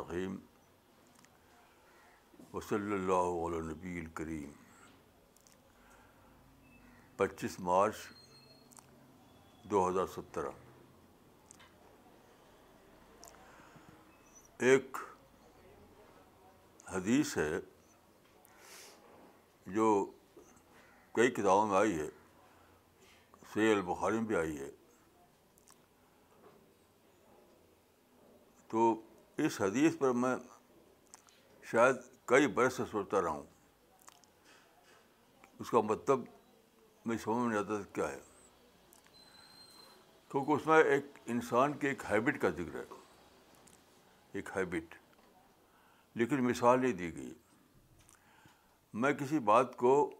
[0.00, 0.36] الرحیم
[2.54, 4.52] وصلی اللہ علیہ نبی الکریم
[7.16, 7.96] پچیس مارچ
[9.62, 10.50] دو ہزار سترہ.
[14.58, 14.96] ایک
[16.88, 17.60] حدیث ہے
[19.66, 20.10] جو
[21.12, 22.08] کئی کتابوں میں آئی ہے
[23.52, 24.70] سی البخاری میں بھی آئی ہے۔
[28.68, 29.02] تو
[29.44, 30.36] اس حدیث پر میں
[31.62, 33.42] شاید کئی برس سے سوچتا رہا ہوں۔
[35.58, 36.20] اس کا مطلب
[37.06, 38.20] میں سمجھ میں نہیں آتا کیا ہے۔
[40.28, 42.84] کیونکہ اس میں ایک انسان کے ایک ہیبٹ کا ذکر ہے۔
[44.32, 44.94] ایک ہیبٹ
[46.14, 47.34] لیکن مثال نہیں دی گئی۔
[48.92, 50.10] میں کسی بات کو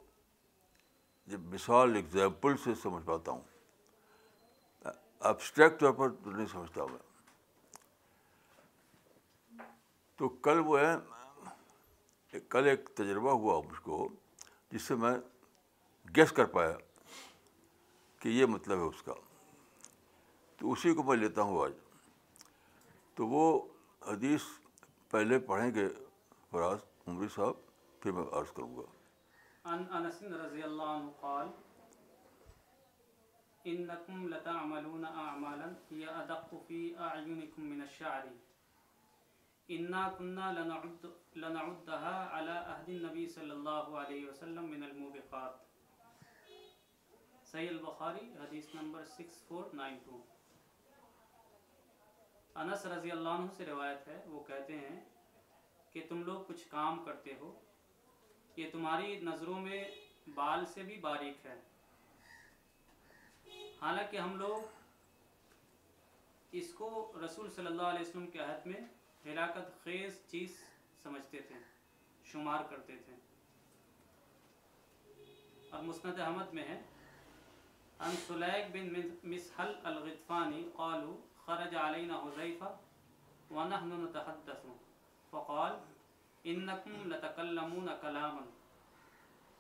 [1.27, 3.41] جب مثال ایگزامپل سے سمجھ پاتا ہوں۔
[5.21, 7.10] ابسٹریکٹ طور پر تو نہیں سمجھتا میں۔
[10.21, 10.97] تو کل وہ ہے،
[12.49, 14.09] کل ایک تجربہ ہوا مجھ کو،
[14.71, 15.19] جس سے میں
[16.17, 16.77] گیس کر پایا
[18.19, 19.13] کہ یہ مطلب ہے اس کا۔
[20.57, 21.73] تو اسی کو میں لیتا ہوں آج۔
[23.15, 23.69] تو وہ
[24.07, 24.43] حدیث
[25.11, 25.89] پہلے پڑھیں گے
[26.51, 27.55] فراز عمری صاحب،
[28.01, 28.83] پھر میں عرض کروں گا۔
[29.65, 31.49] عن انس رضی اللہ عنہ قال،
[33.65, 38.50] انکم لتعملون اعمالا هي ادق في اعینکم من الشعر.
[39.75, 41.05] انا كنا لنعد
[41.43, 45.61] لنعدها على عهد النبي صلی اللہ علیہ وسلم من الموبقات.
[47.51, 50.19] صحیح البخاری حدیث نمبر 6492
[52.57, 54.99] انس رضی اللہ عنہ سے روایت ہے، وہ کہتے ہیں
[55.93, 57.55] کہ تم لوگ کچھ کام کرتے ہو،
[58.57, 59.83] یہ تمہاری نظروں میں
[60.35, 61.59] بال سے بھی باریک ہے۔
[63.83, 64.61] حالانکہ ہم لوگ
[66.53, 66.89] اس کو
[67.25, 68.83] رسول صلی اللہ علیہ وسلم کے عہد میں
[69.27, 70.65] ہلاکت خیز چیز
[71.03, 71.55] سمجھتے تھے،
[72.25, 73.13] شمار کرتے تھے۔
[75.71, 76.83] اور مسند احمد میں ہے
[77.99, 82.79] ان سلیق بن مسحل الغطفانی قالو خرج علینا حذیفہ
[83.53, 84.67] ونحن نتحدث۔
[85.31, 85.73] فقال،
[86.45, 88.51] انکم لتکلمون کلاما،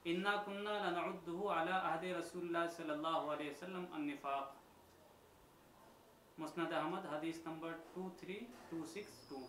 [0.04, 4.59] انا كنا لنعده على عهد رسول اللہ صلی اللہ علیہ وسلم النفاق۔
[6.41, 9.41] مسند احمد، حدیث نمبر 23262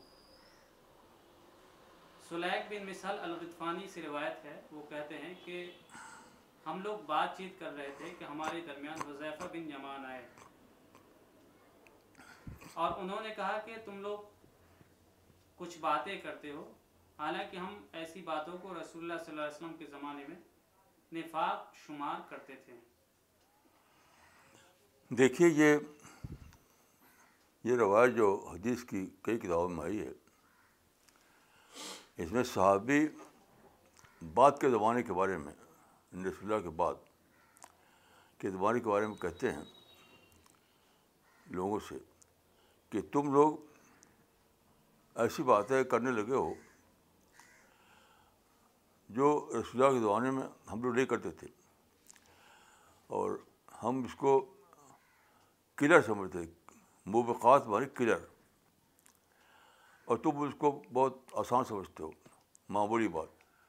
[2.29, 5.71] سلیق بن مسحل الغطفانی سے روایت ہے، وہ کہتے ہیں کہ
[6.65, 10.27] ہم لوگ بات چیت کر رہے تھے کہ ہمارے درمیان حذیفہ بن یمان آئے۔
[12.73, 14.19] اور انہوں نے کہا کہ تم لوگ
[15.55, 16.73] کچھ باتیں کرتے ہو،
[17.17, 20.39] حالانکہ ہم ایسی باتوں کو رسول اللہ صلی اللہ علیہ وسلم کے زمانے میں
[21.13, 22.73] نفاق شمار کرتے تھے۔
[25.09, 25.77] دیکھیے، یہ
[27.63, 30.11] یہ روایت جو حدیث کی کئی کتابوں میں آئی ہے،
[32.17, 33.07] اس میں صحابی
[34.33, 36.95] بات کے زمانے کے بارے میں یعنی رسول اللہ کے بعد
[38.37, 39.63] کے زمانے کے بارے میں کہتے ہیں
[41.45, 41.97] لوگوں سے
[42.89, 43.57] کہ تم لوگ
[45.15, 46.53] ایسی باتیں کرنے لگے ہو
[49.09, 51.47] جو رسول اللہ کے زمانے میں ہم لوگ نہیں کرتے تھے
[53.07, 53.37] اور
[53.83, 54.53] ہم اس کو
[55.75, 56.39] کلر سمجھتے
[57.11, 58.17] موبقات مانی کلر
[60.05, 62.11] اور تم اس کو بہت آسان سمجھتے ہو
[62.69, 63.27] معمولی بات.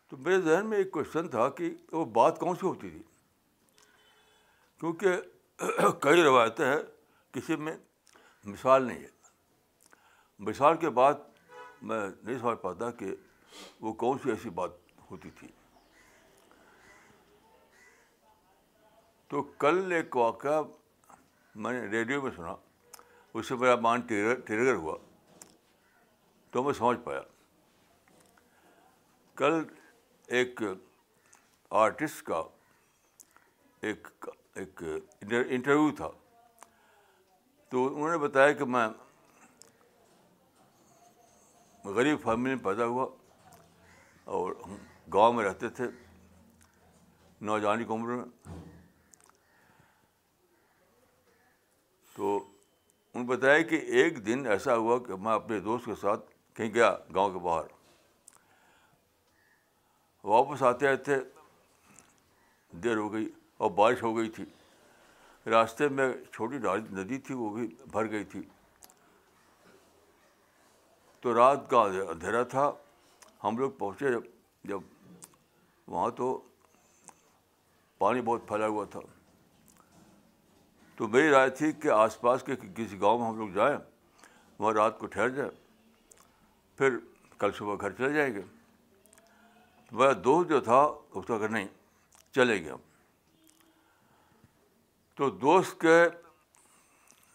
[0.08, 3.02] تو میرے ذہن میں ایک کوشچن تھا کہ وہ بات کون سی ہوتی تھی؟
[4.80, 5.16] کیونکہ
[6.00, 6.82] کئی روایتیں ہیں،
[7.32, 7.76] کسی میں
[8.44, 9.08] مثال نہیں ہے۔
[10.38, 11.14] مثال کے بعد
[11.82, 13.14] میں نہیں سمجھ پاتا کہ
[13.80, 14.70] وہ کون سی ایسی بات
[15.10, 15.48] ہوتی تھی۔
[19.28, 20.62] تو کل ایک واقعہ
[21.54, 22.54] میں نے ریڈیو میں سنا۔
[23.34, 24.96] اس سے میرا مان ٹریگر ہوا
[26.50, 27.20] تو میں سمجھ پایا۔
[29.34, 29.64] کل
[30.26, 30.60] ایک
[31.70, 32.42] آرٹسٹ کا
[33.80, 34.08] ایک
[34.54, 34.82] ایک
[35.48, 36.10] انٹرویو تھا۔
[37.68, 38.88] تو انہوں نے بتایا کہ میں
[41.84, 43.06] غریب فیملی میں پیدا ہوا
[44.24, 44.76] اور ہم
[45.12, 45.84] گاؤں میں رہتے تھے
[47.40, 48.24] نوجوانی کی عمر میں
[52.14, 52.52] تو
[53.22, 56.20] انہوں نے بتایا کہ ایک دن ایسا ہوا کہ میں اپنے دوست کے ساتھ
[56.54, 57.66] کہیں گیا گاؤں کے باہر۔
[60.24, 61.12] واپس آتے آتے
[62.70, 64.44] دیر ہو گئی اور بارش ہو گئی تھی۔
[65.46, 66.56] راستے میں چھوٹی
[66.90, 68.42] ندی تھی، وہ بھی بھر گئی تھی۔
[71.20, 72.72] تو رات کا اندھیرا تھا۔
[73.44, 74.22] ہم لوگ پہنچے جب
[74.64, 74.80] جب
[75.86, 76.40] وہاں تو
[77.98, 79.00] پانی بہت پھیلا ہوا تھا۔
[80.96, 83.76] تو میری رائے تھی کہ آس پاس کے کسی گاؤں میں ہم لوگ جائیں،
[84.58, 85.50] وہاں رات کو ٹھہر جائیں،
[86.78, 86.96] پھر
[87.38, 88.42] کل صبح گھر چلے جائیں گے۔
[89.92, 90.80] میرا دوست جو تھا،
[91.10, 91.68] اس کا کہ نہیں،
[92.32, 92.74] چلے گیا
[95.14, 96.04] تو دوست کے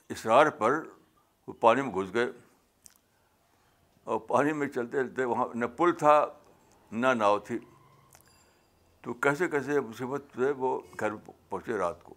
[0.10, 0.84] اصرار پر
[1.48, 2.32] وہ پانی میں گھس گئے۔
[4.04, 6.26] اور پانی میں چلتے چلتے وہاں نہ پل تھا،
[6.92, 7.60] نہ ناؤ تھی۔
[9.02, 11.16] تو کیسے کیسے مصیبت سے وہ گھر
[11.50, 12.16] پہنچے رات کو۔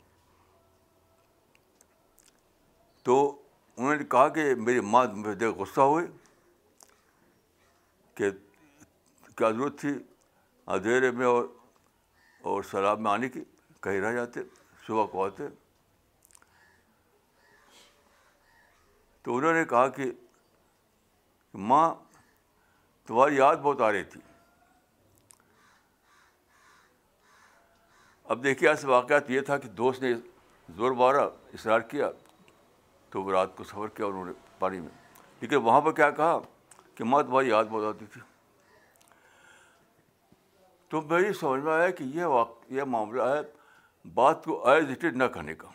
[3.10, 3.42] تو
[3.76, 6.06] انہوں نے کہا کہ میری ماں مجھے دیکھ غصہ ہوئی
[8.14, 8.30] کہ
[9.36, 9.88] کیا ضرورت تھی؟
[10.66, 11.44] اندھیرے میں اور
[12.40, 13.44] اور سلاب میں آنے کی،
[13.80, 14.40] کہیں رہ جاتے،
[14.86, 15.42] صبح کو آتے۔
[19.22, 20.04] تو انہوں نے کہا کہ
[21.54, 21.94] ماں،
[23.06, 24.20] تمہاری یاد بہت آ رہی تھی۔
[28.24, 30.14] اب دیکھیے ایسے واقعات یہ تھا کہ دوست نے
[30.76, 32.10] زور مارا، اصرار کیا۔
[33.10, 36.38] تو وہ رات کو سفر کیا انہوں نے پانی میں۔ لیکن وہاں پر کیا کہا
[36.94, 38.20] کہ ماں تمہاری یاد بہت آتی تھی۔
[40.88, 43.40] تو میری سمجھ میں آیا کہ یہ واقع، یہ معاملہ ہے
[44.14, 45.68] بات کو ایز اٹ از نہ کرنے کا۔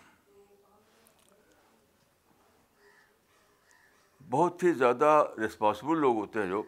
[4.29, 6.63] بہت ہی زیادہ رسپانسبل لوگ ہوتے ہیں جو،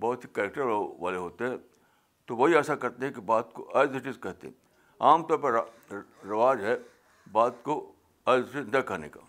[0.00, 0.60] بہت ہی کریکٹر
[0.98, 1.56] والے ہوتے ہیں۔
[2.26, 4.54] تو وہی ایسا کرتے ہیں کہ بات کو ایز اٹ از کہتے ہیں۔
[5.00, 5.52] عام طور پر
[6.24, 6.78] رواج ہے
[7.32, 7.92] بات کو
[8.26, 9.20] ایز اٹ از نہ کہنے کا۔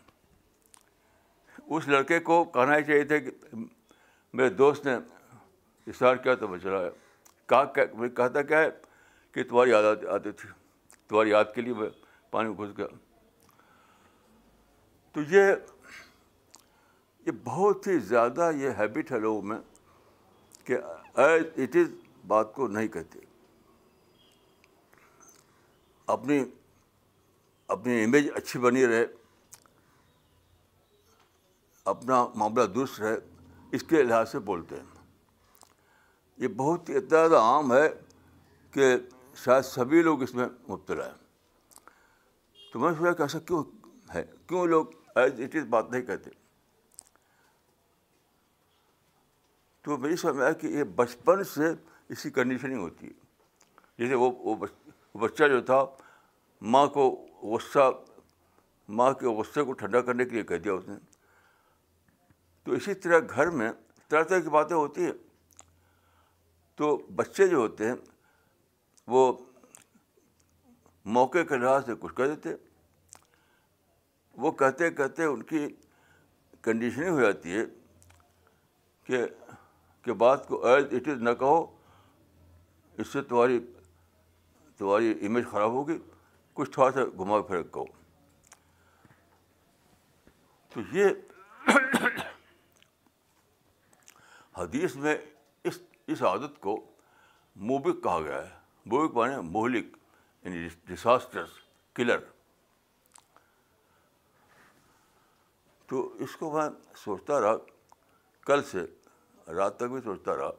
[1.70, 3.32] اس لڑکے کو کہنا ہی چاہیے تھا کہ
[4.34, 4.96] میرے دوست نے
[5.88, 6.78] اشار کیا تو میں چلا
[7.48, 7.64] کہا
[8.08, 8.70] کہتا کیا ہے
[9.32, 10.50] کہ تمہاری یاد آتی تھی،
[11.08, 11.90] تمہاری یاد کے لیے میں
[12.32, 12.88] پانی میں گھس گیا۔
[15.12, 15.54] تو یہ
[17.26, 19.58] یہ بہت ہی زیادہ یہ ہیبٹ ہے لوگوں میں
[20.64, 20.78] کہ
[21.16, 21.94] ایز اٹ از
[22.28, 23.20] بات کو نہیں کہتے۔
[26.08, 26.44] اپنی
[27.68, 29.06] اپنی امیج اچھی بنی رہے۔
[31.90, 33.18] اپنا معاملہ درست رہے
[33.72, 35.06] اس کے لحاظ سے بولتے ہیں۔
[36.38, 37.90] یہ بہت ہی اتنا زیادہ عام ہے
[38.72, 38.96] کہ
[39.36, 41.30] شاید سبھی لوگ اس میں مبتلا ہیں۔
[42.74, 43.64] تو میں سوچا کہ ایسا کیوں
[44.16, 46.30] ہے؟ کیوں لوگ ایز اٹ از بات نہیں کہتے؟
[49.82, 51.64] تو میری سمجھ آیا کہ یہ بچپن سے
[52.10, 53.14] اس کی کنڈیشننگ ہوتی ہے۔
[53.98, 54.56] جیسے وہ وہ
[55.14, 55.86] بچہ جو تھا،
[56.62, 57.92] ماں کو غصہ،
[58.90, 60.96] ماں کے غصے کو ٹھنڈا کرنے کے لیے کہہ دیا اس نے۔
[62.64, 63.72] تو اسی طرح گھر میں
[64.08, 65.12] طرح طرح کی باتیں ہوتی ہیں۔
[66.76, 67.96] تو بچے جو ہوتے ہیں،
[69.08, 69.38] وہ
[71.06, 72.50] موقع کے لحاظ سے کچھ کہہ دیتے
[74.34, 75.68] وہ کہتے کہتے ان کی
[76.62, 77.64] کنڈیشننگ ہو جاتی ہے
[79.04, 79.26] کہ
[80.02, 81.78] کہ بات کو ایز اٹ از نہ کہو،
[82.98, 83.60] اس سے تمہاری
[84.78, 85.98] تمہاری امیج خراب ہوگی،
[86.54, 87.86] کچھ تھوڑا سا گھما پھر کہو۔
[90.70, 91.06] تو یہ
[94.60, 95.18] حدیث میں
[95.64, 96.94] اس اس عادت کو
[97.56, 99.98] موبک کہا گیا ہے۔ موبک مانے مہلک
[100.44, 101.50] یعنی ڈساسٹرس
[101.94, 102.20] کلر
[105.86, 107.56] تو اس کو میں سوچتا رہا،
[108.42, 108.86] کل سے
[109.48, 110.52] رات تک بھی سوچتا رہا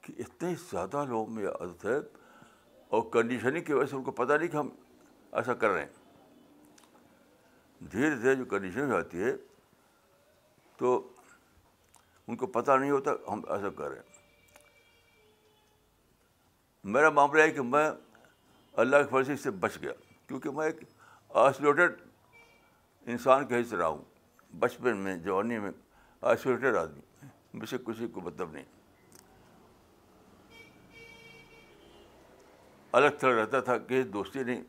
[0.00, 1.96] کہ اتنے زیادہ لوگوں میں یہ عادت ہے
[2.88, 4.68] اور کنڈیشننگ کی وجہ سے ان کو پتہ نہیں کہ ہم
[5.32, 5.92] ایسا کر رہے ہیں۔
[7.90, 9.32] دھیرے دھیرے جو کنڈیشن آتی ہے
[10.76, 11.12] تو
[12.28, 14.18] ان کو پتہ نہیں ہوتا، ہم ایسا کر رہے ہیں۔
[16.84, 17.90] میرا معاملہ ہے کہ میں
[18.72, 19.92] اللہ کی فرضی سے بچ گیا،
[20.26, 20.76] کیونکہ میں ایک
[21.28, 21.92] آئسولیٹڈ
[23.06, 24.04] انسان کے حصہ رہا ہوں۔
[24.58, 25.70] بچپن میں، جوانی میں
[26.20, 28.64] آئسولیٹڈ آدمی مجھ سے کسی کو مطلب نہیں۔
[32.92, 34.62] الگ تھلگ رہتا تھا، کسی دوستی نہیں،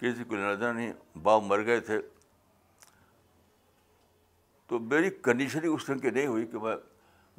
[0.00, 1.98] کسی کو نظر نہیں، باپ مر گئے تھے۔
[4.74, 6.76] تو میری کنڈیشن اس طرح کی نہیں ہوئی کہ میں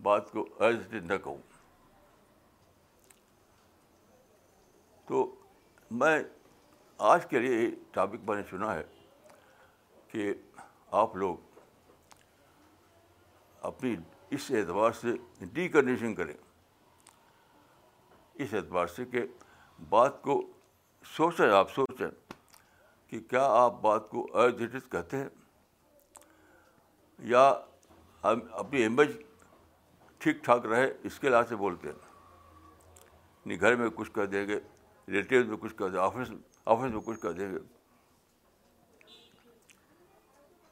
[0.01, 1.38] بات کو ایز اٹ نہ کہوں۔
[5.06, 5.36] تو
[5.92, 6.24] میں
[6.98, 8.84] آج کے لیے ٹاپک میں نے سنا ہے
[10.08, 10.34] کہ
[10.92, 11.38] آپ لوگ
[13.62, 13.96] اپنی
[14.30, 15.08] اس اعتبار سے
[15.39, 16.38] ڈی کنڈیشن کریں۔
[18.34, 19.22] اس اعتبار سے کہ
[19.89, 20.51] بات کو
[21.04, 22.10] سوچیں، آپ سوچیں
[23.08, 25.30] کہ کیا آپ بات کو ایز اٹ از کہتے ہیں؟
[27.19, 27.53] یا
[28.24, 29.12] ہم اپنی امیج
[30.17, 31.95] ٹھیک ٹھاک رہے، اس کے لحاظ سے بولتے ہیں۔
[33.45, 34.60] نہیں گھر میں کچھ کہہ دیں گے
[35.07, 36.31] ریلیٹیو میں کچھ کہہ دیں، آفس
[36.65, 37.60] آفس میں کچھ کہہ دیں گے۔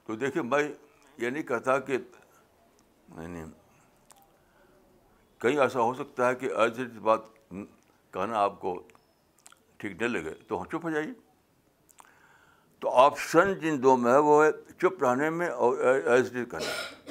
[0.06, 0.64] تو دیکھیے میں
[1.18, 1.98] یہ نہیں کہتا کہ،
[3.10, 3.46] نہیں
[5.38, 7.22] کہیں ایسا ہو سکتا ہے کہ ایز اٹ بات،
[8.14, 8.82] کہنا آپ کو
[9.78, 11.14] ٹھیک نہیں لگے، تو ہم چپ ہو جائیے۔
[12.84, 17.02] تو آپشن جن دو میں ہے، وہ ہے چپ رہنے میں اور ایز ڈی کرنے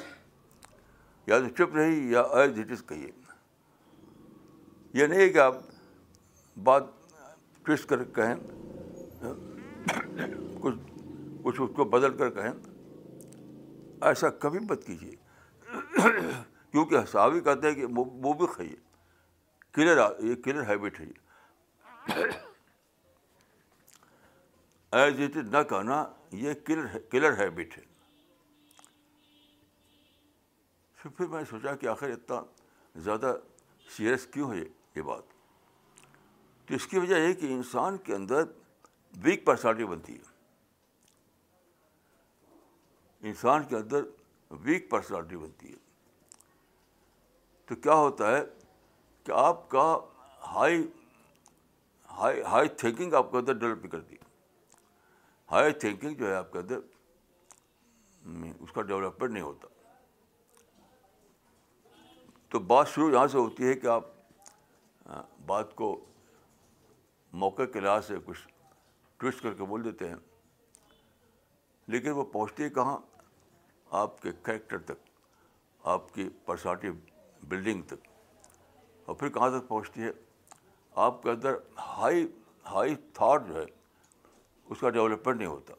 [1.27, 3.11] یا تو چپ رہی یا ایز اٹ از کہیے۔
[4.93, 5.55] یہ نہیں کہ آپ
[6.63, 6.83] بات
[7.63, 8.35] ٹوسٹ کر کہیں،
[10.61, 10.75] کچھ
[11.43, 12.53] کچھ اس کو بدل کر کہیں۔
[14.01, 15.15] ایسا کبھی مت کیجیے۔
[16.71, 18.75] کیونکہ صحابی کہتے ہیں کہ وہ بھی کھائیے
[19.73, 21.23] کلر یہ کلر ہیبٹ ہے یہ۔
[24.93, 27.93] ایز اٹ از نہ کہنا، یہ کلر کلر ہیبٹ ہے۔
[31.17, 32.41] پھر میں نے سوچا کہ آخر اتنا
[32.95, 33.37] زیادہ
[33.97, 34.63] سیریس کیوں ہے
[34.95, 35.23] یہ بات؟
[36.67, 38.43] تو اس کی وجہ یہ کہ انسان کے اندر
[39.23, 40.23] ویک پرسنالٹی بنتی ہے۔
[43.21, 44.03] انسان کے اندر
[44.51, 45.77] ویک پرسنالٹی بنتی ہے۔
[47.65, 48.45] تو کیا ہوتا ہے
[49.23, 49.97] کہ آپ کا
[50.47, 50.87] ہائی
[52.11, 54.15] ہائی ہائی تھنکنگ آپ کے اندر ڈیولپ کرتی۔
[55.53, 56.79] ہائی تھنکنگ جو ہے آپ کے اندر
[58.59, 59.67] اس کا ڈیولپمنٹ نہیں ہوتا۔
[62.49, 64.05] تو بات شروع یہاں سے ہوتی ہے کہ آپ
[65.45, 66.05] بات کو
[67.33, 68.47] موقع کے لحاظ سے کچھ
[69.19, 70.15] ٹوسٹ کر کے بول دیتے ہیں،
[71.87, 72.97] لیکن وہ پہنچتی ہے کہاں؟
[73.89, 75.09] آپ کے کریکٹر تک،
[75.83, 76.89] آپ کی پرسنالٹی
[77.43, 78.07] بلڈنگ تک۔
[79.07, 80.11] اور پھر کہاں تک پہنچتی ہے؟
[80.95, 82.27] آپ کے اندر ہائی
[82.65, 83.65] ہائی تھاٹ جو ہے
[84.65, 85.73] اس کا ڈیولپمنٹ نہیں ہوتا۔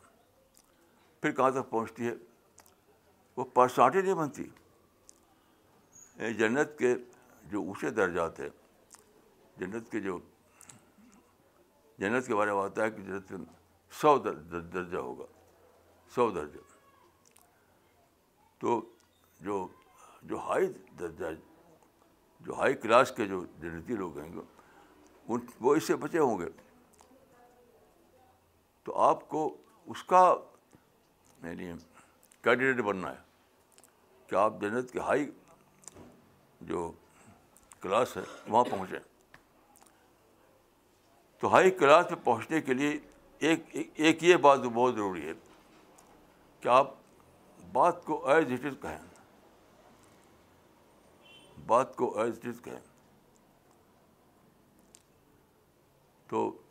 [1.21, 2.13] پھر کہاں تک پہنچتی ہے؟
[3.37, 4.49] وہ پرسنالٹی نہیں بنتی۔
[6.17, 6.95] یعنی جنت کے
[7.45, 8.49] جو اونچے درجات ہیں،
[9.57, 10.19] جنت کے جو
[11.99, 13.47] جنت کے بارے میں آتا ہے کہ جنت میں
[13.91, 15.25] سو درجہ ہوگا۔
[16.15, 16.59] سو درجہ
[18.59, 18.93] تو
[19.41, 19.69] جو
[20.23, 20.67] جو ہائی
[20.99, 21.25] درجہ،
[22.41, 24.41] جو ہائی کلاس کے جو جنتی لوگ ہیں گے،
[25.29, 26.64] ان وہ اس سے بچے ہوں گے۔
[28.85, 30.35] تو آپ کو اس کا
[31.43, 31.73] یعنی
[32.43, 33.19] کینڈیڈیٹ بننا ہے
[34.27, 35.31] کہ آپ جنت کے ہائی
[36.61, 36.93] جو
[37.81, 38.99] کلاس ہے وہاں پہنچیں۔
[41.39, 42.99] تو ہائی کلاس پہ پہنچنے کے لیے
[43.39, 43.61] ایک
[43.95, 45.33] ایک یہ بات بہت ضروری ہے
[46.61, 46.91] کہ آپ
[47.73, 48.99] بات کو ایز اٹ از کہیں۔
[51.67, 52.81] بات کو ایز اٹ از کہیں۔
[56.27, 56.63] تو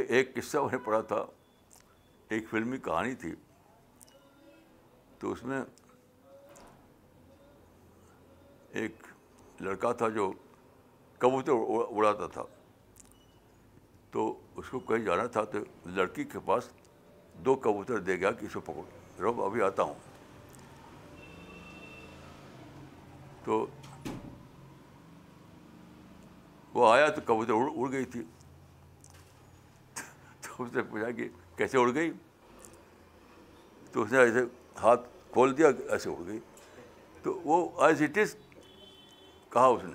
[0.00, 1.26] ایک قصہ میں نے پڑھا تھا،
[2.28, 3.34] ایک فلمی کہانی تھی۔
[5.18, 5.62] تو اس میں
[8.70, 9.02] ایک
[9.60, 10.32] لڑکا تھا جو
[11.18, 11.52] کبوتر
[11.96, 12.42] اڑاتا تھا۔
[14.10, 16.68] تو اس کو کہیں جانا تھا تو لڑکی کے پاس
[17.32, 19.94] دو کبوتر دے گیا کہ اس کو پکڑ رب، ابھی آتا ہوں۔
[23.44, 23.66] تو
[26.74, 28.22] وہ آیا تو کبوتر اڑ اڑ گئی تھی۔
[30.58, 32.12] اس نے پوچھا کہ کیسے اڑ گئی؟
[33.92, 34.40] تو اس نے ایسے
[34.82, 36.38] ہاتھ کھول دیا ایسے اڑ گئی۔
[37.22, 38.36] تو وہ ایز اٹ از
[39.50, 39.94] کہا اس نے۔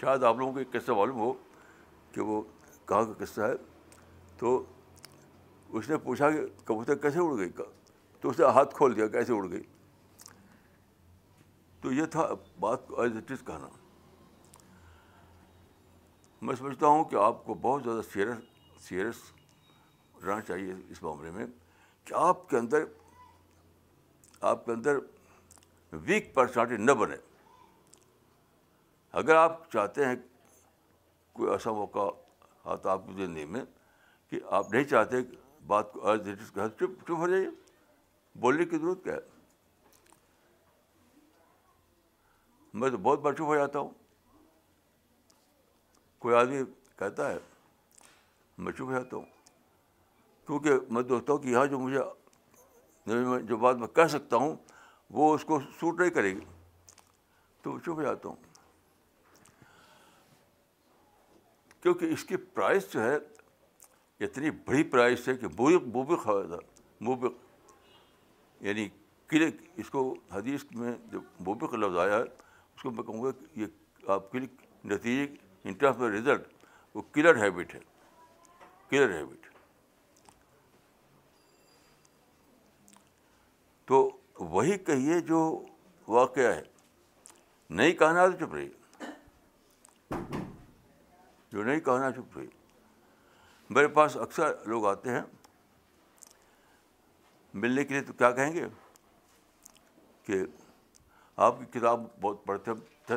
[0.00, 1.32] شاید آپ لوگوں کو ایک قصہ معلوم ہو
[2.12, 2.42] کہ وہ
[2.86, 3.54] کہاں کا قصہ ہے۔
[4.38, 4.64] تو
[5.68, 7.48] اس نے پوچھا کہ کبوتر کیسے اڑ گئی؟
[8.20, 9.62] تو اس نے ہاتھ کھول دیا کیسے اڑ گئی۔
[11.80, 12.28] تو یہ تھا
[12.60, 13.68] بات کو ایز اٹ از کہنا۔
[16.44, 18.36] میں سمجھتا ہوں کہ آپ کو بہت زیادہ سیریس
[18.84, 19.14] سیریس
[20.24, 21.46] رہنا چاہیے اس معاملے میں
[22.04, 22.84] کہ آپ کے اندر،
[24.40, 24.96] آپ کے اندر
[25.92, 27.16] ویک پرسنالٹی نہ بنے۔
[29.12, 30.16] اگر آپ چاہتے ہیں
[31.32, 32.10] کوئی ایسا موقع
[32.64, 33.64] آتا آپ کی زندگی میں
[34.28, 35.16] کہ آپ نہیں چاہتے
[35.66, 37.48] بات کو چپ چپ ہو جائیے۔
[38.34, 39.20] بولنے کی ضرورت کیا ہے؟
[42.74, 44.03] میں تو بہت بار چپ ہو جاتا ہوں۔
[46.24, 46.58] کوئی آدمی
[46.96, 47.38] کہتا ہے،
[48.58, 49.24] میں چپ ہو جاتا ہوں۔
[50.46, 51.98] کیونکہ میں دوستتا ہوں کہ یہاں جو مجھے
[53.42, 54.56] جو بات میں کہہ سکتا ہوں،
[55.10, 56.40] وہ اس کو سوٹ نہیں کرے گی۔
[57.62, 58.36] تو چپ جاتا ہوں۔
[61.80, 63.16] کیونکہ اس کی پرائز جو ہے،
[64.20, 66.32] اتنی بڑی پرائز ہے کہ بوبک بوبک تھا
[67.00, 67.32] موبک
[68.60, 68.88] یعنی
[69.28, 72.22] کلے اس کو حدیث میں جو بوبک لفظ آیا ہے،
[72.76, 73.66] اس کو میں کہوں گا کہ یہ
[74.08, 76.48] آپ کے لیے نتیجے ان ٹرمس آف رزلٹ
[76.94, 77.80] وہ کلر ہیبٹ ہے
[78.88, 79.46] کلر ہیبٹ
[83.84, 85.66] تو وہی کہیے جو
[86.08, 86.62] واقعہ ہے
[87.70, 88.68] نہیں کہنا تو چپ رہی
[91.52, 92.46] جو نہیں کہنا چپ رہی
[93.70, 95.22] میرے پاس اکثر لوگ آتے ہیں،
[97.54, 98.66] ملنے کے لیے تو کیا کہیں گے؟
[100.22, 100.34] کہ
[101.36, 102.70] آپ کی کتاب بہت پڑھتے
[103.06, 103.16] تھے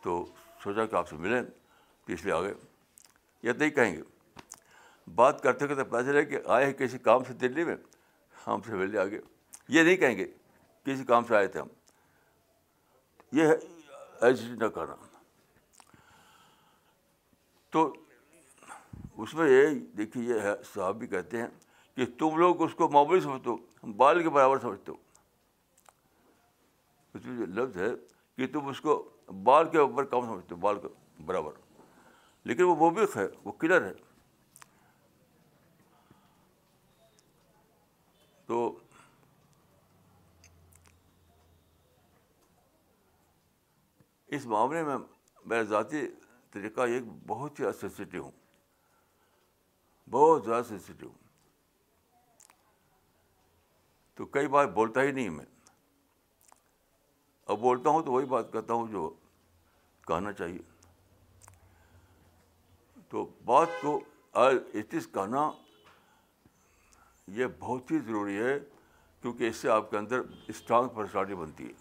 [0.00, 0.24] تو
[0.62, 1.61] سوچا کہ آپ سے ملیں۔
[2.12, 2.54] اس لیے آ گئے
[3.42, 4.02] یا نہیں کہیں گے۔
[5.14, 7.76] بات کرتے کرتے پتہ چلے کہ آئے ہیں کسی کام سے دلی میں،
[8.46, 9.20] ہم سے ملنے آگے۔
[9.68, 10.24] یہ نہیں کہیں گے
[10.84, 11.66] کسی کام سے آئے تھے ہم۔
[13.32, 13.54] یہ ہے
[14.20, 14.94] ایسی نہ کرنا۔
[17.70, 17.94] تو
[19.16, 21.46] اس میں یہ دیکھیے، یہ ہے، صاحب بھی کہتے ہیں
[21.94, 24.96] کہ تم لوگ اس کو معمولی سمجھتے ہو، ہم بال کے برابر سمجھتے ہو۔
[27.14, 27.88] اس میں جو لفظ ہے
[28.36, 29.08] کہ تم اس کو
[29.42, 30.88] بال کے اوپر کم سمجھتے ہو، بال کے
[31.22, 31.52] برابر۔
[32.44, 33.92] لیکن وہ موبق ہے، وہ کلر ہے۔
[38.46, 38.78] تو
[44.26, 44.96] اس معاملے میں
[45.44, 46.06] میرا ذاتی
[46.50, 48.30] طریقہ یہ بہت ہی سینسیٹیو ہوں۔
[50.10, 51.18] بہت زیادہ سینسیٹیو ہوں۔
[54.14, 55.46] تو کئی بار بولتا ہی نہیں میں۔
[57.46, 59.14] اب بولتا ہوں تو وہی بات کرتا ہوں جو
[60.06, 60.71] کہنا چاہیے۔
[63.12, 64.00] تو بات کو
[64.72, 65.50] ایتھس کہنا،
[67.26, 68.60] یہ بہت ہی ضروری ہے،
[69.22, 71.72] کیونکہ اس سے آپ کے اندر اسٹرانگ پرسنالٹی بنتی ہے۔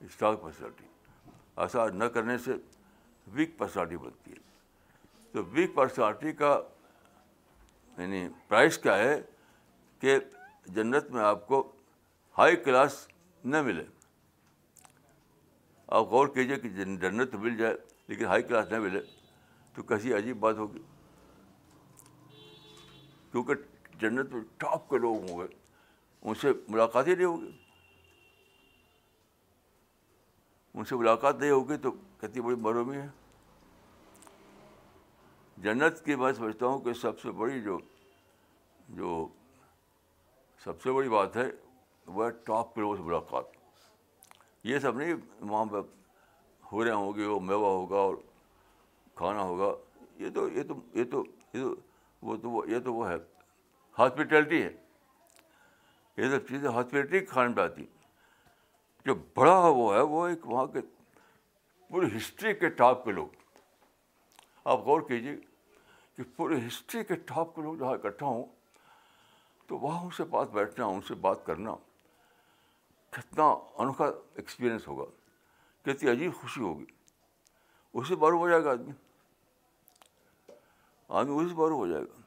[0.00, 0.84] Strong personality.
[1.56, 2.52] ایسا نہ کرنے سے
[3.26, 4.36] ویک پرسنالٹی بنتی ہے۔
[5.32, 6.60] تو ویک پرسنالٹی کا
[7.98, 9.22] یعنی پرائز کیا ہے
[9.98, 10.18] کہ
[10.66, 11.72] جنت میں آپ کو
[12.38, 13.08] ہائی کلاس
[13.44, 13.84] نہ ملے۔
[15.86, 17.76] آپ غور کیجیے کہ جنت مل جائے
[18.12, 19.00] لیکن ہائی کلاس نہ ملے
[19.74, 20.78] تو کیسی عجیب بات ہوگی۔
[23.30, 23.54] کیونکہ
[23.98, 25.46] جنت میں ٹاپ کے لوگ ہوں گے،
[26.22, 27.50] ان سے ملاقات ہی نہیں ہوگی۔
[30.74, 33.08] ان سے ملاقات نہیں ہوگی تو کتنی بڑی مرومی ہے۔
[35.56, 37.78] جنت کی میں سمجھتا ہوں کہ سب سے بڑی جو
[38.88, 39.28] جو
[40.64, 41.50] سب سے بڑی بات ہے،
[42.06, 43.44] وہ ٹاپ کے لوگوں سے ملاقات۔
[44.64, 46.01] یہ سب نہیں وہاں پہ
[46.72, 48.14] ہو ہوں گے وہ میوہ ہوگا اور
[49.16, 49.72] کھانا ہوگا
[50.18, 51.74] یہ تو یہ تو یہ تو یہ تو
[52.22, 53.16] وہ تو وہ یہ تو وہ ہے
[53.96, 54.70] ہاسپٹیلٹی ہے
[56.18, 57.86] یہ سب چیزیں ہاسپٹلٹی کھانے پہ آتی
[59.06, 60.80] جو بڑا وہ ہے وہ ایک وہاں کے
[61.90, 63.40] پوری ہسٹری کے ٹاپ کے لوگ
[64.64, 65.36] آپ غور کیجیے
[66.18, 68.44] کہ پوری ہسٹری کے ٹاپ کے لوگ جہاں اکٹھا ہوں
[69.68, 71.74] تو وہاں ان سے بات بیٹھنا ان سے بات کرنا
[73.12, 74.04] کتنا انوکھا
[74.34, 75.04] ایکسپیرئنس ہوگا
[75.84, 76.84] کتنی عجیب خوشی ہوگی
[77.94, 78.92] اسی بار ہو جائے گا آدمی
[81.10, 82.20] آدمی اسی بار ہو جائے گا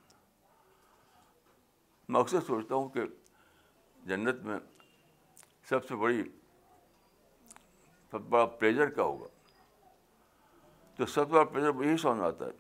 [2.10, 3.06] میں اکثر سوچتا ہوں کہ
[3.98, 4.58] جنت میں
[5.70, 6.24] سب سے بڑی
[8.14, 9.28] سب بڑا پلیجر کیا ہوگا
[11.00, 12.52] تو سب سے بڑا پلیجر یہی سمجھ آتا ہے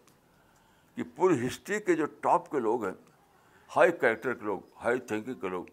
[0.97, 2.93] کہ پوری ہسٹری کے جو ٹاپ کے لوگ ہیں
[3.69, 5.65] ہائی کریکٹر کے لوگ ہائی تھنکنگ کے لوگ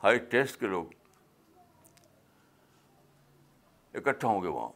[0.00, 0.84] ہائی ٹیسٹ کے لوگ
[3.96, 4.72] اکٹھا ہوں گے وہاں۔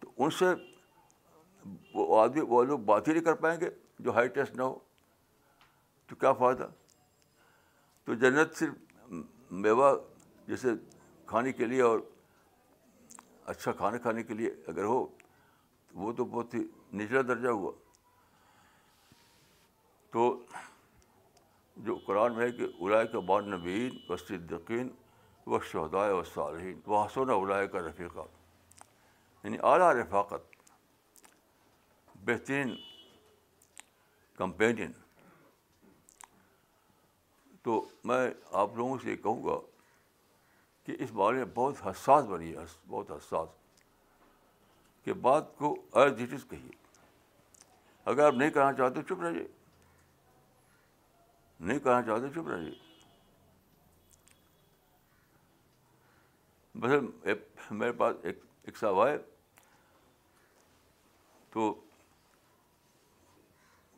[0.00, 0.46] تو ان سے
[1.94, 4.78] وہ آدمی وہ لوگ بات ہی نہیں کر پائیں گے جو ہائی ٹیسٹ نہ ہو۔
[6.06, 6.68] تو کیا فائدہ؟
[8.04, 9.02] تو جنت صرف
[9.50, 9.96] میوہ
[10.46, 10.68] جیسے
[11.26, 12.00] کھانے کے لیے اور
[13.46, 15.06] اچھا کھانا کھانے کے لیے اگر ہو
[15.88, 16.60] تو وہ تو بہت ہی
[16.94, 17.72] نچلا درجہ ہوا۔
[20.10, 20.44] تو
[21.76, 24.88] جو قرآن میں ہے کہ الائے کا بان نبین و صدقین
[25.48, 28.20] و شہدائے و صالحین وہ حسن الائے کا رفیقہ
[29.44, 30.56] یعنی اعلیٰ رفاقت
[32.14, 32.76] بہترین
[34.36, 34.92] کمپینین۔
[37.62, 39.60] تو میں آپ لوگوں سے یہ کہوں گا
[40.84, 42.58] کہ اس بارے میں بہت حساس بنی ہے،
[42.88, 43.48] بہت حساس۔
[45.04, 46.70] کہ بات کو ایز اٹ از کہیے۔
[48.04, 49.46] اگر آپ نہیں کہنا چاہتے چپ رہیے۔
[51.60, 52.87] نہیں کہنا چاہتے چپ رہیے۔
[56.80, 56.90] بس
[57.70, 59.18] میرے پاس ایک ایک صاحب آئے،
[61.50, 61.84] تو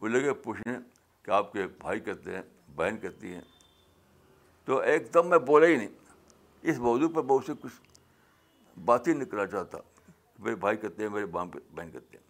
[0.01, 0.79] وہ لگے پوچھنے
[1.23, 2.43] کہ آپ کے بھائی کہتے ہیں،
[2.77, 3.41] بہن کہتی ہیں۔
[4.65, 5.89] تو ایک دم میں بولا ہی نہیں۔
[6.63, 7.81] اس موضوع پر بہت سے کچھ
[8.85, 9.79] بات ہی نکلا چاہتا۔
[10.39, 11.51] میرے بھائی کہتے ہیں، میرے بہن
[11.91, 12.25] کہتے ہیں۔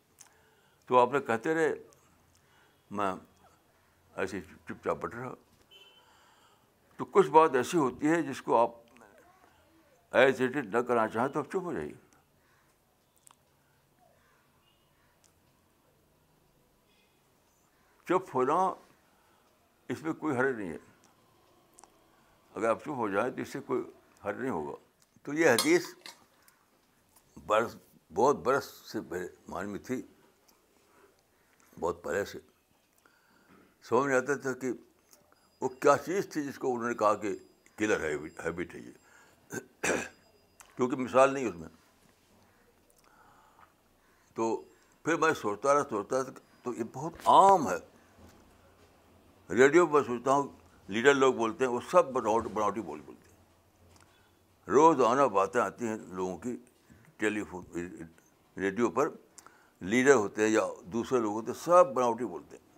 [0.86, 1.74] تو آپ نے کہتے رہے،
[2.90, 3.12] میں
[4.14, 5.34] ایسے چپ چاپ بٹ رہا۔
[6.96, 8.70] تو کچھ بات ایسی ہوتی ہے جس کو آپ
[10.12, 11.92] ایز اٹ نہ کرنا چاہیں تو آپ چپ ہو جائیے
[18.06, 18.54] چپ ہونا
[19.88, 20.78] اس میں کوئی حرج نہیں ہے
[22.54, 23.82] اگر آپ چپ ہو جائیں تو اس سے کوئی
[24.24, 24.74] حرج نہیں ہوگا
[25.22, 25.86] تو یہ حدیث
[27.36, 27.76] برس
[28.10, 29.00] بہت برس سے
[29.48, 30.02] مان میں تھی
[31.80, 32.38] بہت پہلے سے
[33.84, 34.72] سمجھ میں آتا تھا کہ
[35.62, 37.34] وہ کیا چیز تھی جس کو انہوں نے کہا کہ
[37.78, 38.04] کلر
[38.44, 38.92] ہیبٹ ہے یہ
[40.76, 41.68] کیونکہ مثال نہیں اس میں۔
[44.34, 44.64] تو
[45.04, 46.30] پھر میں سوچتا رہا سوچتا رہا
[46.62, 47.76] تو یہ بہت عام ہے۔
[49.54, 50.48] ریڈیو پر سوچتا ہوں،
[50.88, 53.36] لیڈر لوگ بولتے ہیں، وہ سب بناوٹ، بناوٹی بول بولتے ہیں۔
[54.68, 56.56] روزانہ باتیں آتی ہیں لوگوں کی،
[57.16, 57.64] ٹیلی فون،
[58.56, 59.08] ریڈیو پر۔
[59.80, 62.70] لیڈر ہوتے ہیں یا دوسرے لوگ ہوتے ہیں، سب بناوٹی بولتے ہیں۔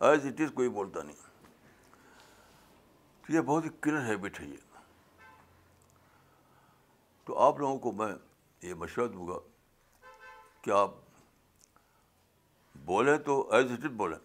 [0.00, 1.16] ایز اٹ از کوئی بولتا نہیں۔
[3.26, 4.67] تو یہ بہت ہی کلیئر ہیبٹ ہے یہ۔
[7.28, 8.14] تو آپ لوگوں کو میں
[8.62, 9.38] یہ مشورہ دوں گا
[10.62, 10.90] کہ آپ
[12.84, 14.18] بولیں تو ایز اٹ از بولیں۔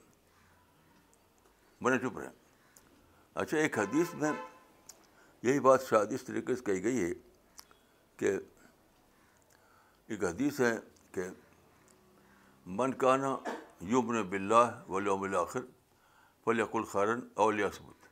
[1.82, 2.30] بنے چپ رہیں۔
[3.36, 4.32] اچھا ایک حدیث میں
[5.42, 7.14] یہی بات شاید اس طریقے سے کہی گئی ہے
[8.18, 8.32] کہ
[10.08, 10.76] ایک حدیث ہے
[11.12, 11.24] کہ
[12.66, 13.38] من کانا
[13.82, 15.62] یومن بلّہ ولیوم الآخر
[16.44, 18.08] فلیق الخارن اول ثبوت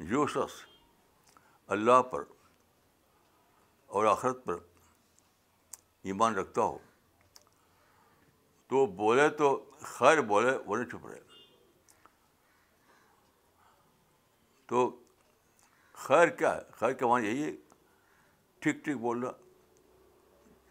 [0.00, 0.54] جو شخص
[1.66, 2.24] اللہ پر
[3.92, 4.54] اور آخرت پر
[6.02, 6.78] ایمان رکھتا ہو۔
[8.66, 11.20] تو بولے تو خیر بولے وہ نہیں چھپ رہے۔
[14.66, 15.00] تو
[15.92, 17.52] خیر کیا ہے؟ خیر کا معنی یہی ہے،
[18.58, 19.28] ٹھیک ٹھیک بولنا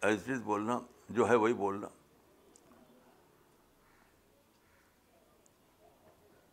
[0.01, 0.79] ایز بولنا،
[1.09, 1.87] جو ہے وہی بولنا۔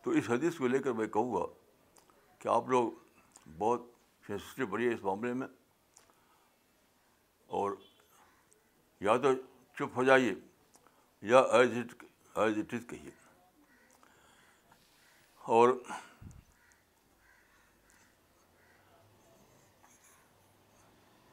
[0.03, 1.47] تو اس حدیث کو لے کر میں کہوں گا
[2.39, 2.93] کہ آپ لوگ
[3.59, 3.83] بہت
[4.27, 5.47] سینسٹیو بڑی ہے اس معاملے میں۔
[7.49, 7.73] اور
[9.01, 9.35] یا تو
[9.75, 10.35] چپ ہو جائیے
[11.23, 12.05] یا as it
[12.39, 13.11] as it is کہیے۔
[15.37, 15.69] اور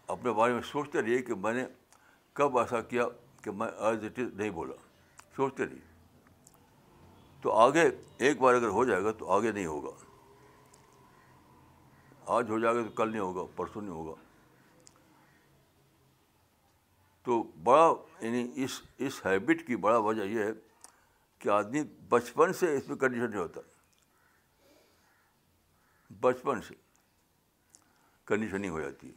[0.08, 1.66] اپنے بارے میں سوچتے رہیے کہ میں نے
[2.34, 3.04] کب ایسا کیا
[3.44, 4.76] کہ میں ایز اٹ از نہیں بولا۔
[5.36, 5.94] سوچتے رہیے۔
[7.42, 7.84] تو آگے
[8.18, 10.06] ایک بار اگر ہو جائے گا تو آگے نہیں ہوگا۔
[12.26, 14.25] آج ہو جائے گا تو کل نہیں ہوگا، پرسوں نہیں ہوگا۔
[17.26, 20.52] تو بڑا یعنی اس اس ہیبٹ کی بڑا وجہ یہ ہے
[21.40, 23.62] کہ آدمی بچپن سے اس میں کنڈیشن نہیں ہوتا۔
[26.20, 26.74] بچپن سے
[28.26, 29.14] کنڈیشننگ ہو جاتی۔ ہے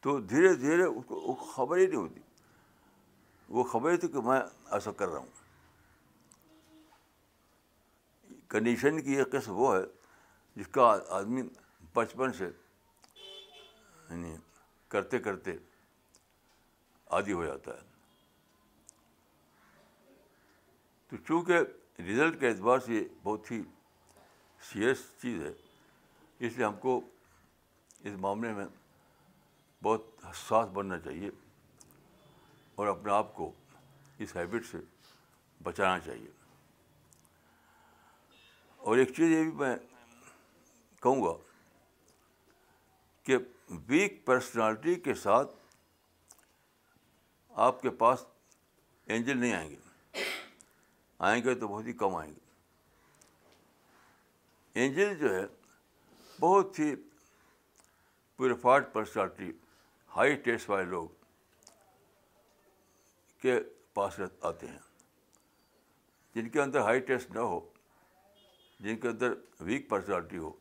[0.00, 2.20] تو دھیرے دھیرے اس کو خبر ہی نہیں ہوتی۔
[3.48, 4.40] وہ خبر ہی تھی کہ میں
[4.70, 5.30] ایسا کر رہا ہوں۔
[8.48, 9.82] کنڈیشن کی ایک قسم وہ ہے
[10.56, 11.42] جس کا آدمی
[11.94, 12.50] بچپن سے
[14.10, 14.36] یعنی
[14.88, 15.50] کرتے کرتے
[17.06, 17.80] عادی ہو جاتا ہے۔
[21.08, 21.52] تو چونکہ
[21.98, 23.62] رزلٹ کے اعتبار سے یہ بہت ہی
[24.60, 25.52] سیریس چیز ہے،
[26.38, 27.00] اس لیے ہم کو
[28.00, 28.66] اس معاملے میں
[29.82, 31.30] بہت حساس بننا چاہیے
[32.74, 33.52] اور اپنے آپ کو
[34.18, 34.78] اس ہیبٹ سے
[35.62, 36.30] بچانا چاہیے۔
[38.76, 39.76] اور ایک چیز یہ بھی میں
[41.00, 41.32] کہوں گا
[43.22, 43.36] کہ
[43.70, 45.52] ویک پرسنالٹی کے ساتھ
[47.48, 48.24] آپ کے پاس
[49.06, 49.76] اینجل نہیں آئیں گے۔
[51.18, 52.40] آئیں گے تو بہت ہی کم آئیں گے۔
[54.74, 55.46] اینجل جو ہے،
[56.40, 56.96] بہت ہی
[58.36, 59.52] پیوریفائڈ پرسنالٹی،
[60.16, 61.08] ہائی ٹیسٹ والے لوگ
[63.40, 63.60] کے
[63.94, 64.78] پاس آتے ہیں۔
[66.34, 67.72] جن کے اندر ہائی ٹیسٹ نہ ہو،
[68.80, 70.52] جن کے اندر ویک پرسنالٹی ہو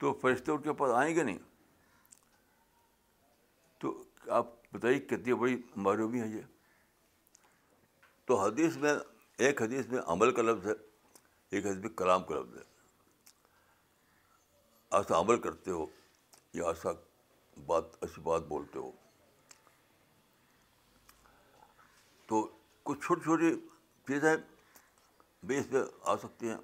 [0.00, 1.38] تو فرشتے ان کے پاس آئیں گے نہیں؟
[3.78, 6.42] تو آپ بتائیے کتنی بڑی معرومی ہے یہ۔
[8.24, 8.94] تو حدیث میں،
[9.38, 10.72] ایک حدیث میں عمل کا لفظ ہے،
[11.50, 12.62] ایک حدیث میں کلام کا لفظ ہے۔
[14.90, 15.86] ایسا عمل کرتے ہو
[16.52, 16.88] یا ایسا
[17.66, 18.92] بات ایسی بات بولتے ہو۔
[22.26, 23.54] تو کچھ چھوٹی چھوٹی
[24.06, 24.36] چیزیں
[25.42, 26.58] بھی اس میں آ سکتی ہیں۔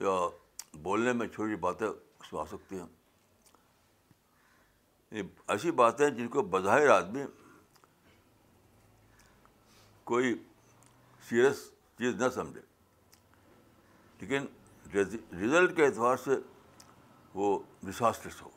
[0.00, 0.28] یا
[0.74, 1.88] بولنے میں چھوٹی باتیں
[2.26, 2.44] اس آ
[2.76, 2.86] ہیں۔
[5.48, 7.22] ایسی باتیں جن کو بظاہر آدمی
[10.04, 10.44] کوئی
[11.28, 12.60] سیریس چیز نہ سمجھے۔
[14.20, 14.46] لیکن
[15.32, 16.30] رزلٹ کے اعتبار سے
[17.34, 18.50] وہ ڈساسٹرس ہو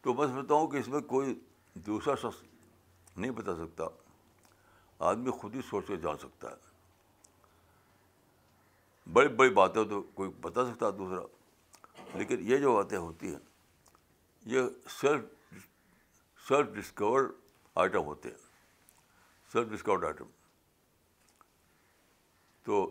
[0.00, 1.40] تو میں سمجھتا ہوں کہ اس میں کوئی
[1.74, 2.42] دوسرا شخص
[3.16, 3.84] نہیں بتا سکتا۔
[4.98, 6.71] آدمی خود ہی سوچ کے جان سکتا ہے۔
[9.06, 11.22] بڑی بڑی باتیں تو کوئی بتا سکتا دوسرا،
[12.18, 13.38] لیکن یہ جو باتیں ہوتی ہیں،
[14.46, 14.60] یہ
[14.90, 15.22] سیلف
[16.46, 17.32] سیلف ڈسکورڈ
[17.76, 18.36] آئٹم ہوتے ہیں۔
[19.50, 20.28] سیلف ڈسکورڈ آئٹم
[22.66, 22.88] تو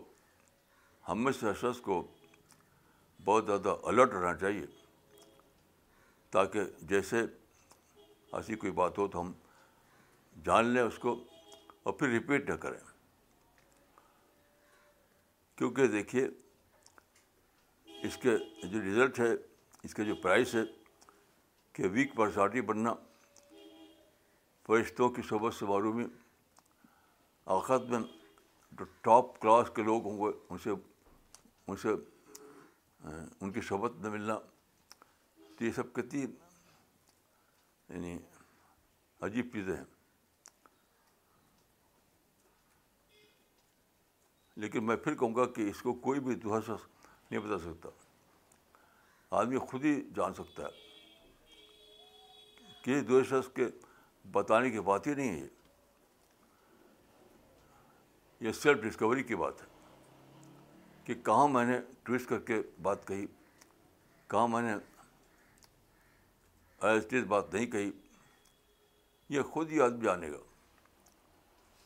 [1.04, 2.02] ہم میں سے شخص کو
[3.20, 4.66] بہت زیادہ الرٹ رہنا چاہیے،
[6.32, 7.20] تاکہ جیسے
[8.32, 9.32] ایسی کوئی بات ہو تو ہم
[10.36, 11.14] جان لیں اس کو
[11.82, 12.80] اور پھر ریپیٹ نہ کریں۔
[15.56, 16.28] کیونکہ دیکھیے،
[18.02, 19.32] اس کے جو رزلٹ ہے،
[19.82, 20.60] اس کے جو پرائس ہے،
[21.72, 22.94] کہ ویک پرسنالٹی بننا،
[24.66, 26.04] فرشتوں کی صحبت سے معرومی
[27.46, 28.00] آخر میں
[28.72, 30.70] جو ٹاپ کلاس کے لوگ ہوں گے، ان سے
[31.66, 31.88] ان سے،
[33.40, 34.38] ان کی صحبت نہ ملنا۔
[35.56, 36.22] تو یہ سب کتنی
[37.88, 38.18] یعنی
[39.20, 40.01] عجیب چیزیں ہیں۔
[44.56, 46.86] لیکن میں پھر کہوں گا کہ اس کو کوئی بھی دوسرا شخص
[47.30, 47.88] نہیں بتا سکتا۔
[49.30, 50.70] آدمی خود ہی جان سکتا ہے
[52.84, 53.66] کہ دوسرے شخص کے
[54.32, 55.48] بتانے کی بات ہی نہیں ہے۔
[58.40, 59.66] یہ سیلف ڈسکوری کی بات ہے
[61.04, 63.26] کہ کہاں میں نے ٹویسٹ کر کے بات کہی،
[64.26, 64.74] کہاں میں نے
[66.80, 67.90] ایز بات نہیں کہی۔
[69.28, 70.36] یہ خود ہی آدمی جانے گا۔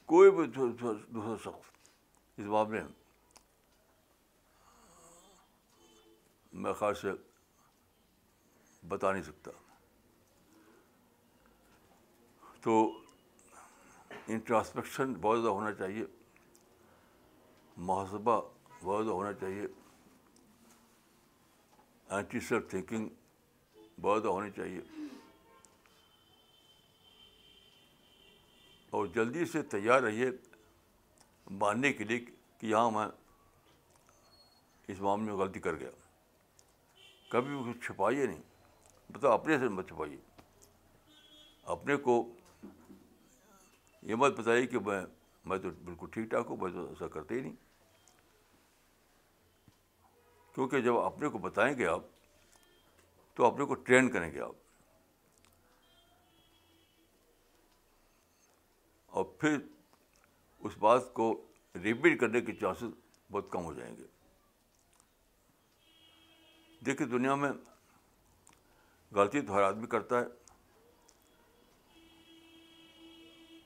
[0.07, 1.75] کوئی بھی دوسرا شخص
[2.37, 2.92] اس معاملے میں
[6.53, 7.09] میں خاص سے
[8.88, 9.51] بتا نہیں سکتا۔
[12.61, 13.01] تو
[14.29, 16.05] انٹراسپیکشن بہت زیادہ ہونا چاہیے۔
[17.77, 18.40] محاسبہ
[18.83, 19.66] بہت زیادہ ہونا چاہیے۔
[22.09, 23.09] اینٹی سیلف تھنکنگ
[24.01, 24.81] بہت زیادہ ہونی چاہیے۔
[28.90, 30.31] اور جلدی سے تیار رہیے۔
[31.50, 32.18] ماننے کے لیے
[32.59, 33.06] کہ یہاں میں
[34.88, 35.90] اس معاملے میں غلطی کر گیا۔
[37.30, 38.42] کبھی بھی کچھ چھپائیے نہیں۔
[39.12, 40.16] بتا اپنے سے مت چھپائیے۔
[41.62, 42.32] اپنے کو
[44.02, 45.02] یہ مت بتائیے کہ میں
[45.44, 47.56] میں تو بالکل ٹھیک ٹھاک ہوں، میں تو ایسا کرتے ہی نہیں۔
[50.54, 52.00] کیونکہ جب اپنے کو بتائیں گے آپ،
[53.35, 54.54] تو اپنے کو ٹرین کریں گے آپ۔
[59.06, 59.59] اور پھر
[60.66, 61.46] اس بات کو
[61.83, 62.88] ریپیٹ کرنے کے چانسز
[63.31, 64.05] بہت کم ہو جائیں گے۔
[66.87, 67.52] دیکھیے، دنیا میں
[69.12, 70.24] غلطی تو ہر آدمی کرتا ہے۔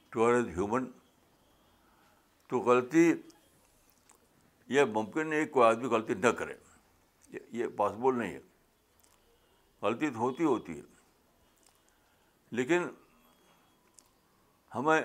[0.09, 0.85] To err is human.
[2.49, 3.15] تو غلطی
[4.67, 6.57] یہ ممکن نہیں کوئی آدمی غلطی نہ کرے۔
[7.51, 8.41] یہ پاسبل نہیں ہے۔
[9.83, 10.83] غلطی تو ہوتی ہوتی ہے۔
[12.51, 12.83] لیکن
[14.75, 15.03] ہمیں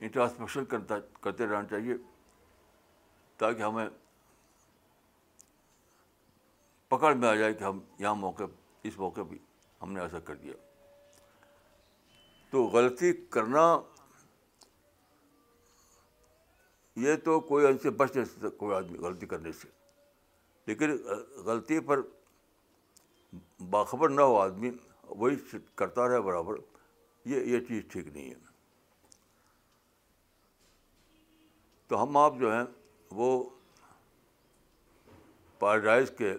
[0.00, 1.94] انٹراسپیکشن کرتا کرتے رہنا چاہیے
[3.36, 3.88] تاکہ ہمیں
[6.88, 8.44] پکڑ میں آ جائے کہ ہم یہاں موقع
[8.82, 9.38] اس موقع بھی
[9.82, 10.52] ہم نے ایسا کر دیا۔
[12.50, 13.80] تو غلطی کرنا
[16.96, 19.68] یہ تو کوئی ان سے بچ نہیں سکتا کوئی آدمی غلطی کرنے سے۔
[20.66, 20.90] لیکن
[21.44, 22.00] غلطی پر
[23.70, 24.70] باخبر نہ ہو آدمی،
[25.04, 26.54] وہی کرتا رہے برابر،
[27.24, 28.45] یہ یہ چیز ٹھیک نہیں ہے۔
[31.88, 32.64] تو ہم آپ جو ہیں
[33.10, 33.50] وہ
[35.58, 36.34] پیراڈائز کے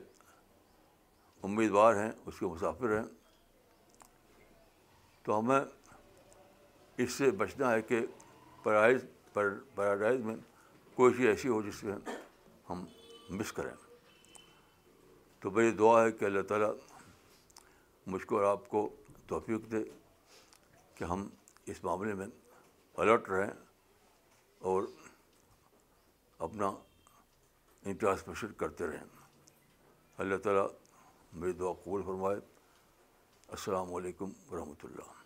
[1.43, 3.05] امیدوار ہیں، اس کے مسافر ہیں۔
[5.23, 5.59] تو ہمیں
[6.97, 7.99] اس سے بچنا ہے کہ
[8.63, 9.05] پیراڈائز
[9.75, 10.35] پیراڈائز میں
[10.95, 11.95] کوئی چیز ایسی ہو جس میں
[12.69, 12.85] ہم
[13.29, 13.71] مس کریں۔
[15.39, 16.73] تو میری دعا ہے کہ اللہ تعالیٰ
[18.07, 18.89] مجھ کو اور آپ کو
[19.27, 19.83] توفیق دے
[20.95, 21.29] کہ ہم
[21.65, 22.27] اس معاملے میں
[22.97, 23.51] الرٹ رہیں
[24.59, 24.83] اور
[26.39, 26.67] اپنا
[27.85, 29.03] انٹراسپیکشن کرتے رہیں۔
[30.17, 30.67] اللہ تعالیٰ
[31.33, 32.37] میری دعا قبول فرمائے۔
[33.47, 35.16] السلام علیکم ورحمۃ اللہ۔